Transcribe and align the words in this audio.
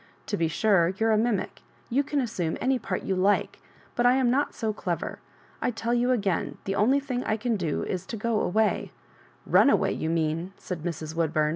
"To 0.31 0.35
be 0.35 0.47
sure, 0.47 0.95
you're 0.97 1.11
a 1.11 1.17
mimic— 1.19 1.61
you 1.91 2.01
can 2.03 2.21
assume 2.21 2.57
any 2.59 2.79
part 2.79 3.03
you 3.03 3.15
like; 3.15 3.59
but 3.95 4.03
I 4.03 4.15
am 4.15 4.31
not 4.31 4.55
so 4.55 4.73
clever. 4.73 5.19
I 5.61 5.69
tell 5.69 5.93
you 5.93 6.07
agam, 6.07 6.57
the 6.63 6.73
only 6.73 6.99
thing 6.99 7.23
I 7.23 7.37
can 7.37 7.55
do 7.55 7.83
is 7.83 8.07
to 8.07 8.17
go 8.17 8.39
away 8.39 8.93
""Run 9.55 9.69
away, 9.69 9.91
you 9.91 10.09
mean," 10.09 10.53
said 10.57 10.81
Mrs. 10.81 11.13
"Woodbum. 11.13 11.49